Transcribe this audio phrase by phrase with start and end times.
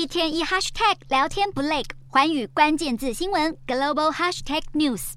[0.00, 5.12] 一天一 hashtag 聊天不累，环宇关键字新闻 global hashtag news。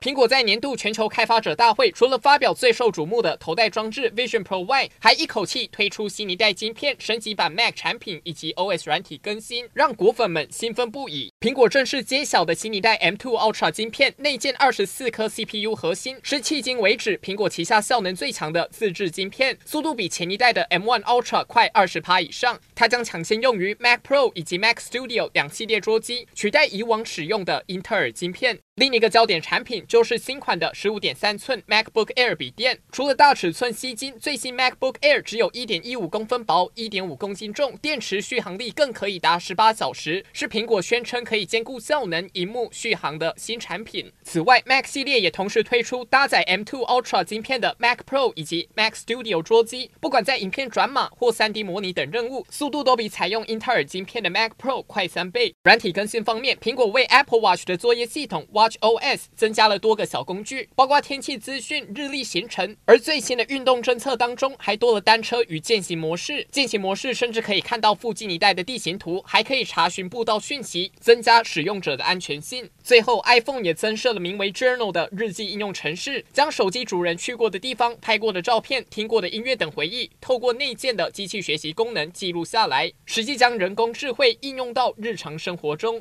[0.00, 11.31] 苹果在年度全球开发者大会，除了发表最受瞩目的头戴装置 Vision Pro 外，还一口气推出新一代晶片、升级版 Mac 产品以及 OS 软体更新，让果粉们兴奋不已。
[11.42, 22.60] 苹果正式揭晓的新一代 M2 Ultra 晶片，内建二十四颗 CPU 核心，是迄今为止苹果旗下效能最强的自制晶片，速度比前一代的 M1 Ultra 快二十趴以上。
[22.76, 28.60] 它将抢先用于 Mac Pro 以及 Mac Studio 两系列桌机，取代以往使用的英特尔晶片。
[28.76, 44.12] 另一个焦点产品就是新款的十五点三寸 MacBook Air 笔电，除了大尺寸吸金，最新 MacBook Air 只有一点一五公分薄，一点五公斤重，电池续航力更可以达十八小时，是苹果宣称可以兼顾效能、荧幕、续航的新产品。
[44.22, 55.54] 此外，Mac 系列也同时推出搭载 M2 Ultra 晶片的 Mac Pro 以及 Mac Studio 桌机，不管在影片转码或 3D 模拟等任务，速度都比采用英特尔晶片的 Mac Pro 快三倍。
[55.64, 66.46] 软体更新方面，苹果为 Apple Watch 的作业系统 Watch OS 增加了多个小工具，包括天气资讯、日历行程，而最新的运动侦测当中还多了单车与健行模式。
[66.52, 72.68] 健行模式甚至可以看到附近一带的地形图，还可以查询步道讯息，增加使用者的安全性。
[72.82, 86.00] 最后，iPhone 也增设了名为 Journal 的日记应用程式，将手机主人去过的地方、拍过的照片、听过的音乐等回忆，透过内建的机器学习功能记录下来，实际将人工智慧应用到日常生活中。